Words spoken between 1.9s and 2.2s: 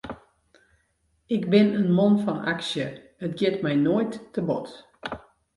man